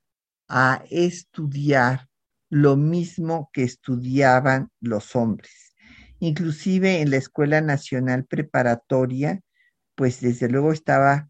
[0.48, 2.08] a estudiar
[2.48, 5.74] lo mismo que estudiaban los hombres.
[6.20, 9.42] Inclusive en la Escuela Nacional Preparatoria
[9.96, 11.28] pues desde luego estaba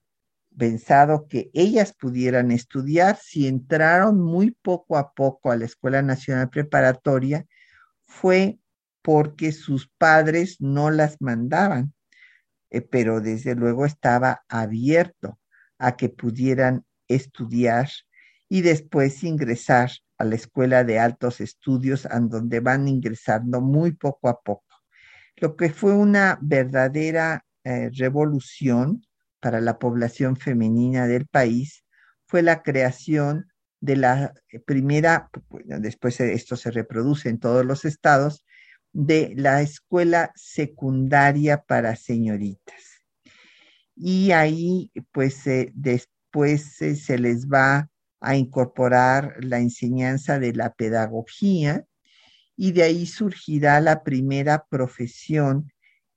[0.56, 3.18] pensado que ellas pudieran estudiar.
[3.22, 7.46] Si entraron muy poco a poco a la Escuela Nacional Preparatoria,
[8.06, 8.58] fue
[9.02, 11.94] porque sus padres no las mandaban,
[12.70, 15.38] eh, pero desde luego estaba abierto
[15.78, 17.88] a que pudieran estudiar
[18.48, 24.28] y después ingresar a la Escuela de Altos Estudios, en donde van ingresando muy poco
[24.28, 24.64] a poco.
[25.36, 29.05] Lo que fue una verdadera eh, revolución
[29.46, 31.84] para la población femenina del país
[32.26, 33.46] fue la creación
[33.78, 34.34] de la
[34.66, 35.30] primera,
[35.60, 38.44] después esto se reproduce en todos los estados,
[38.92, 43.04] de la escuela secundaria para señoritas.
[43.94, 45.44] Y ahí, pues,
[45.74, 47.88] después se les va
[48.18, 51.84] a incorporar la enseñanza de la pedagogía
[52.56, 55.70] y de ahí surgirá la primera profesión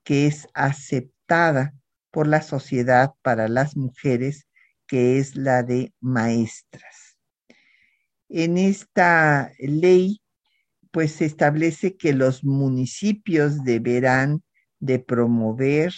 [0.04, 1.76] que es aceptada
[2.12, 4.48] por la sociedad para las mujeres,
[4.88, 7.18] que es la de maestras.
[8.30, 10.22] En esta ley
[10.92, 14.44] pues se establece que los municipios deberán
[14.80, 15.94] de promover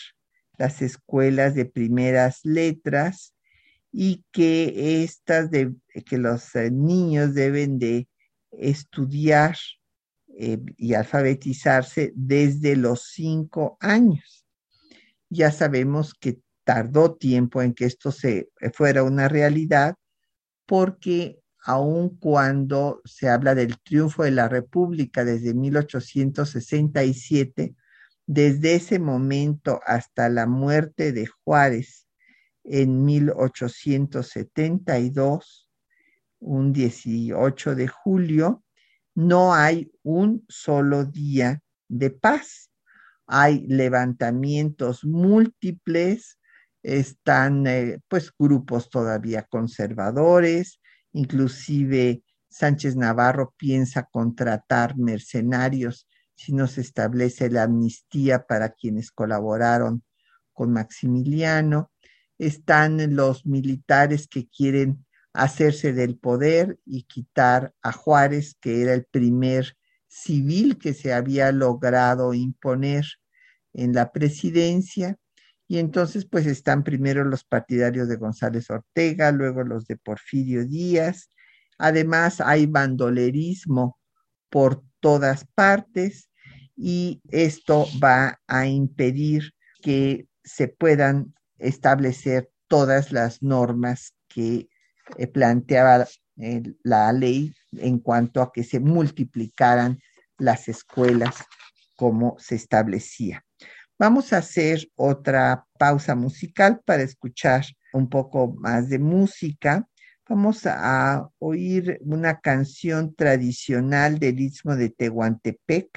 [0.58, 3.34] las escuelas de primeras letras
[3.92, 5.74] y que estas de,
[6.06, 8.08] que los eh, niños deben de
[8.52, 9.56] estudiar
[10.38, 14.41] eh, y alfabetizarse desde los cinco años.
[15.32, 19.96] Ya sabemos que tardó tiempo en que esto se fuera una realidad
[20.66, 27.76] porque aun cuando se habla del triunfo de la República desde 1867,
[28.26, 32.08] desde ese momento hasta la muerte de Juárez
[32.64, 35.70] en 1872,
[36.40, 38.64] un 18 de julio,
[39.14, 42.71] no hay un solo día de paz.
[43.28, 46.40] Hay levantamientos múltiples,
[46.84, 50.80] están eh, pues grupos todavía conservadores,
[51.14, 60.04] inclusive Sánchez Navarro piensa contratar mercenarios si no se establece la amnistía para quienes colaboraron
[60.52, 61.92] con Maximiliano.
[62.38, 69.06] Están los militares que quieren hacerse del poder y quitar a Juárez, que era el
[69.06, 69.78] primer
[70.12, 73.06] civil que se había logrado imponer
[73.74, 75.18] en la presidencia.
[75.68, 81.32] Y entonces, pues están primero los partidarios de González Ortega, luego los de Porfirio Díaz.
[81.78, 83.98] Además, hay bandolerismo
[84.50, 86.30] por todas partes
[86.76, 94.68] y esto va a impedir que se puedan establecer todas las normas que
[95.18, 96.06] eh, planteaba
[96.38, 100.00] eh, la ley en cuanto a que se multiplicaran
[100.38, 101.36] las escuelas
[101.96, 103.46] como se establecía.
[104.00, 107.64] Vamos a hacer otra pausa musical para escuchar
[107.94, 109.88] un poco más de música.
[110.28, 115.90] Vamos a oír una canción tradicional del Istmo de Tehuantepec,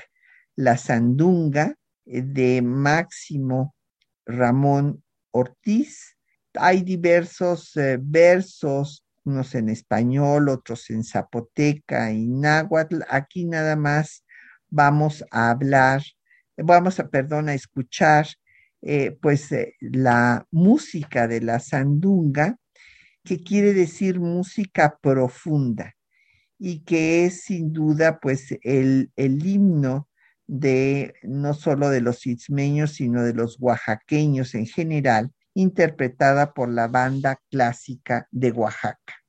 [0.56, 3.74] La Sandunga, eh, de Máximo
[4.26, 6.16] Ramón Ortiz.
[6.54, 13.00] Hay diversos versos unos en español, otros en zapoteca y náhuatl.
[13.08, 14.24] Aquí nada más
[14.68, 16.02] vamos a hablar,
[16.56, 18.26] vamos a, perdón, a escuchar
[18.82, 22.58] eh, pues eh, la música de la sandunga,
[23.24, 25.94] que quiere decir música profunda
[26.58, 30.08] y que es sin duda pues el, el himno
[30.46, 36.88] de no solo de los ismeños, sino de los oaxaqueños en general, interpretada por la
[36.88, 39.23] banda clásica de Oaxaca.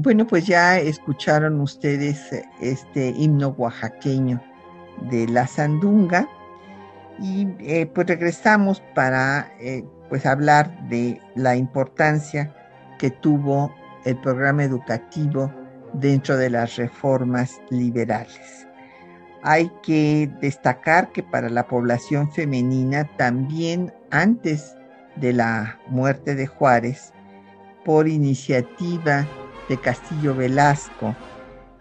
[0.00, 2.30] Bueno, pues ya escucharon ustedes
[2.60, 4.40] este himno oaxaqueño
[5.10, 6.28] de la sandunga
[7.20, 12.54] y eh, pues regresamos para eh, pues hablar de la importancia
[13.00, 13.74] que tuvo
[14.04, 15.52] el programa educativo
[15.94, 18.68] dentro de las reformas liberales.
[19.42, 24.76] Hay que destacar que para la población femenina también antes
[25.16, 27.12] de la muerte de Juárez,
[27.84, 29.26] por iniciativa
[29.68, 31.14] de Castillo Velasco,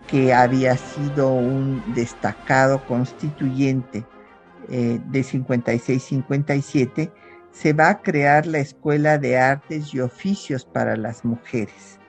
[0.08, 4.06] que había sido un destacado constituyente
[4.70, 7.12] eh, de 56-57,
[7.52, 12.00] se va a crear la Escuela de Artes y Oficios para las Mujeres.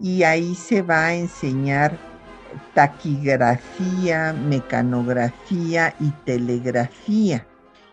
[0.00, 1.98] Y ahí se va a enseñar
[2.74, 7.46] taquigrafía, mecanografía y telegrafía.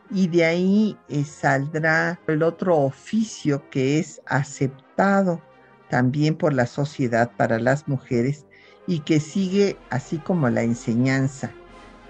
[0.10, 5.42] Y de ahí eh, saldrá el otro oficio que es aceptado
[5.90, 8.46] también por la sociedad para las mujeres
[8.88, 11.52] y que sigue así como la enseñanza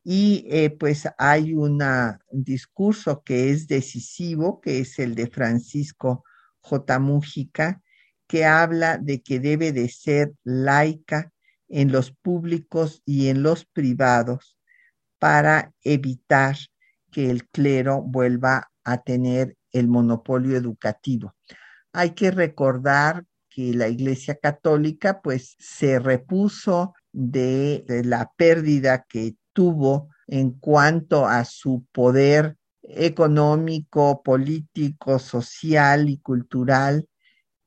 [0.05, 1.83] Y eh, pues hay un
[2.31, 6.25] discurso que es decisivo, que es el de Francisco
[6.61, 6.99] J.
[6.99, 7.83] Mújica,
[8.27, 11.33] que habla de que debe de ser laica
[11.69, 14.57] en los públicos y en los privados
[15.19, 16.57] para evitar
[17.11, 21.35] que el clero vuelva a tener el monopolio educativo.
[21.93, 23.25] Hay que recordar
[23.75, 31.85] la Iglesia Católica pues se repuso de, la pérdida que tuvo en cuanto a su
[31.93, 37.09] poder económico, político, social y cultural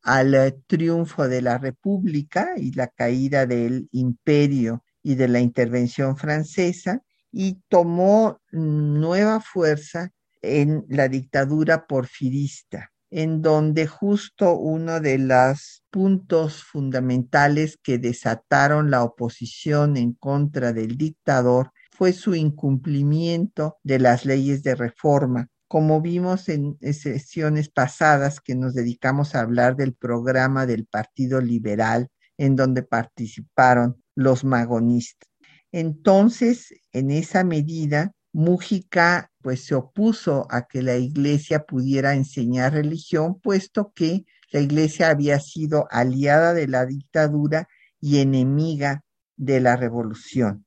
[0.01, 7.01] al triunfo de la República y la caída del imperio y de la intervención francesa
[7.31, 16.63] y tomó nueva fuerza en la dictadura porfirista, en donde justo uno de los puntos
[16.63, 24.63] fundamentales que desataron la oposición en contra del dictador fue su incumplimiento de las leyes
[24.63, 25.47] de reforma.
[25.67, 32.09] Como vimos en sesiones pasadas que nos dedicamos a hablar del programa del Partido Liberal,
[32.39, 35.29] en donde participaron los magonistas.
[35.71, 43.39] Entonces, en esa medida, Mújica pues se opuso a que la iglesia pudiera enseñar religión,
[43.39, 47.67] puesto que la iglesia había sido aliada de la dictadura
[48.01, 49.03] y enemiga
[49.37, 50.65] de la revolución.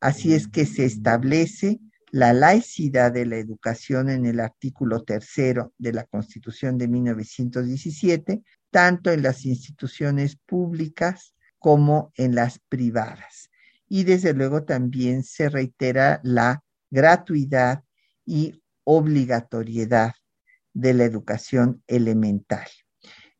[0.00, 5.92] Así es que se establece la laicidad de la educación en el artículo tercero de
[5.92, 13.50] la Constitución de 1917, tanto en las instituciones públicas como en las privadas
[13.88, 16.63] y desde luego también se reitera la
[16.94, 17.84] gratuidad
[18.24, 20.14] y obligatoriedad
[20.72, 22.68] de la educación elemental.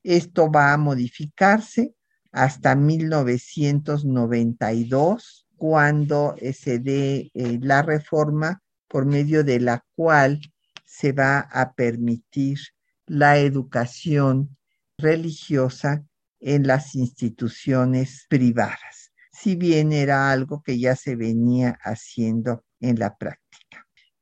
[0.02, 1.94] Esto va a modificarse
[2.32, 10.40] hasta 1992, cuando se dé eh, la reforma por medio de la cual
[10.84, 12.58] se va a permitir
[13.06, 14.56] la educación
[14.98, 16.04] religiosa
[16.40, 23.16] en las instituciones privadas, si bien era algo que ya se venía haciendo en la
[23.16, 23.43] práctica.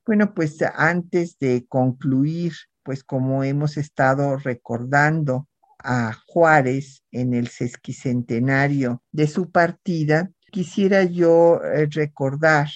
[0.05, 5.49] Bueno, pues antes de concluir, pues como hemos estado recordando
[5.79, 12.69] a Juárez en el sesquicentenario de su partida, quisiera yo eh, recordar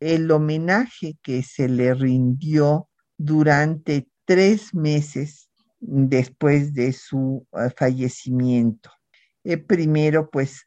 [0.00, 5.48] el homenaje que se le rindió durante tres meses
[5.78, 8.90] después de su eh, fallecimiento.
[9.44, 10.66] Eh, primero, pues,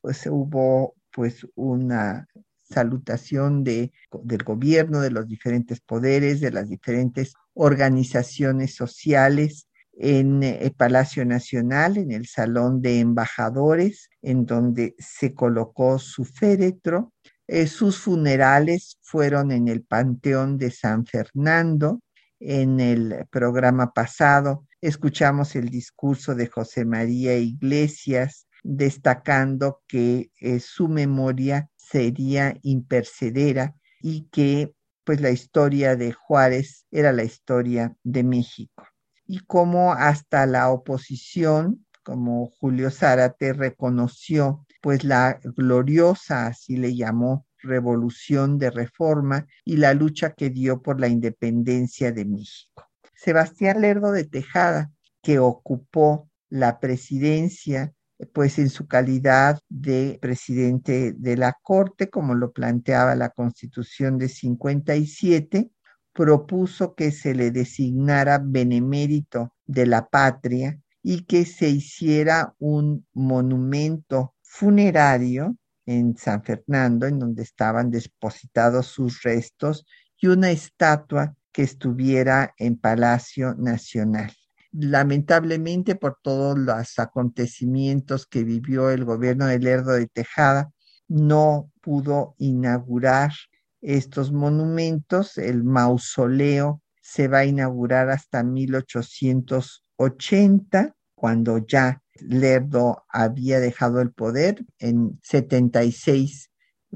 [0.00, 2.26] pues, hubo pues una
[2.68, 3.92] salutación de,
[4.22, 11.96] del gobierno, de los diferentes poderes, de las diferentes organizaciones sociales en el Palacio Nacional,
[11.96, 17.12] en el Salón de Embajadores, en donde se colocó su féretro.
[17.46, 22.00] Eh, sus funerales fueron en el Panteón de San Fernando.
[22.38, 30.88] En el programa pasado escuchamos el discurso de José María Iglesias destacando que eh, su
[30.88, 34.74] memoria sería impercedera y que
[35.04, 38.84] pues la historia de Juárez era la historia de México.
[39.26, 47.46] Y como hasta la oposición, como Julio Zárate reconoció pues la gloriosa, así le llamó,
[47.58, 52.88] revolución de reforma y la lucha que dio por la independencia de México.
[53.14, 57.92] Sebastián Lerdo de Tejada, que ocupó la presidencia
[58.32, 64.28] pues en su calidad de presidente de la Corte, como lo planteaba la Constitución de
[64.28, 65.70] 57,
[66.12, 74.34] propuso que se le designara benemérito de la patria y que se hiciera un monumento
[74.42, 79.86] funerario en San Fernando, en donde estaban depositados sus restos,
[80.18, 84.32] y una estatua que estuviera en Palacio Nacional
[84.78, 90.70] lamentablemente por todos los acontecimientos que vivió el gobierno de Lerdo de Tejada,
[91.08, 93.32] no pudo inaugurar
[93.80, 95.38] estos monumentos.
[95.38, 104.66] El mausoleo se va a inaugurar hasta 1880, cuando ya Lerdo había dejado el poder.
[104.78, 106.50] En 76,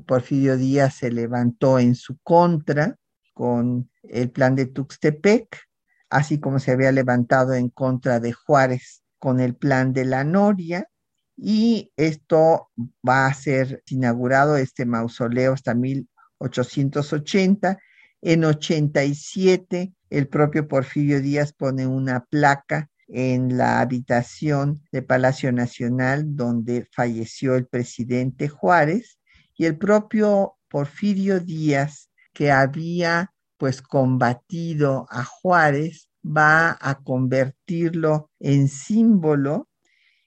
[0.07, 2.97] Porfirio Díaz se levantó en su contra
[3.33, 5.70] con el plan de Tuxtepec
[6.11, 10.89] así como se había levantado en contra de Juárez con el plan de la Noria.
[11.37, 12.71] Y esto
[13.09, 17.79] va a ser inaugurado, este mausoleo, hasta 1880.
[18.23, 26.37] En 87, el propio Porfirio Díaz pone una placa en la habitación de Palacio Nacional
[26.37, 29.19] donde falleció el presidente Juárez
[29.57, 38.69] y el propio Porfirio Díaz que había pues combatido a Juárez, va a convertirlo en
[38.69, 39.69] símbolo,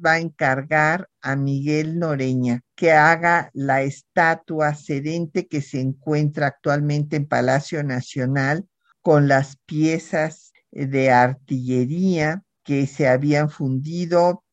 [0.04, 7.16] va a encargar a Miguel Noreña que haga la estatua sedente que se encuentra actualmente
[7.16, 8.68] en Palacio Nacional
[9.02, 14.44] con las piezas de artillería que se habían fundido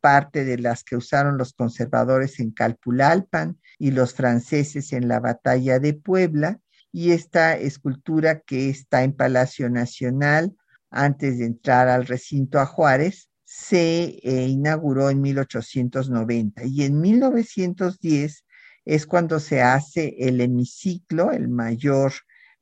[0.00, 5.78] parte de las que usaron los conservadores en Calpulalpan y los franceses en la batalla
[5.78, 6.60] de Puebla,
[6.92, 10.54] y esta escultura que está en Palacio Nacional
[10.90, 18.44] antes de entrar al recinto a Juárez se eh, inauguró en 1890 y en 1910
[18.84, 22.12] es cuando se hace el hemiciclo, el mayor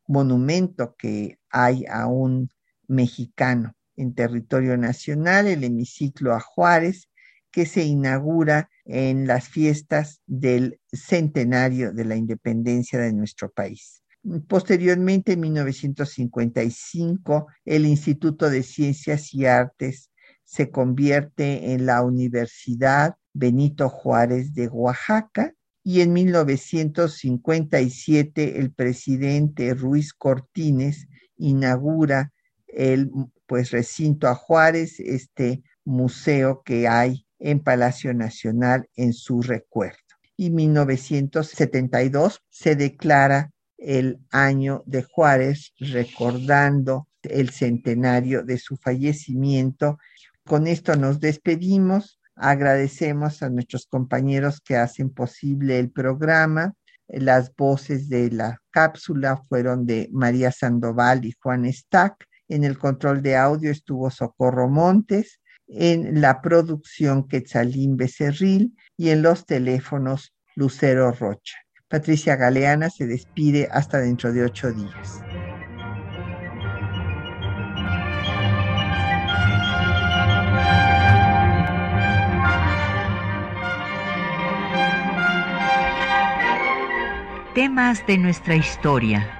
[0.07, 2.51] monumento que hay a un
[2.87, 7.09] mexicano en territorio nacional, el hemiciclo a Juárez,
[7.51, 14.00] que se inaugura en las fiestas del centenario de la independencia de nuestro país.
[14.49, 20.11] Posteriormente, en 1955, el Instituto de Ciencias y Artes
[20.45, 30.13] se convierte en la Universidad Benito Juárez de Oaxaca y en 1957 el presidente Ruiz
[30.13, 31.07] Cortines
[31.37, 32.33] inaugura
[32.67, 33.11] el
[33.47, 39.99] pues recinto a Juárez, este museo que hay en Palacio Nacional en su recuerdo.
[40.37, 49.99] Y 1972 se declara el año de Juárez, recordando el centenario de su fallecimiento.
[50.45, 52.21] Con esto nos despedimos.
[52.37, 56.75] Agradecemos a nuestros compañeros que hacen posible el programa.
[57.09, 62.27] Las voces de la cápsula fueron de María Sandoval y Juan Stack.
[62.49, 65.41] En el control de audio estuvo Socorro Montes.
[65.67, 71.57] En la producción Quetzalín Becerril y en los teléfonos Lucero Rocha.
[71.91, 75.25] Patricia Galeana se despide hasta dentro de ocho días.
[87.57, 89.40] Temas de nuestra historia.